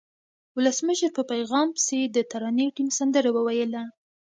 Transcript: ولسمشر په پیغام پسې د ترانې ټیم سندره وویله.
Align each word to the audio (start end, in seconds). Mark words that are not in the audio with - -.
ولسمشر 0.55 1.09
په 1.17 1.21
پیغام 1.31 1.67
پسې 1.75 1.99
د 2.05 2.17
ترانې 2.31 2.65
ټیم 2.75 2.89
سندره 2.99 3.29
وویله. 3.33 3.83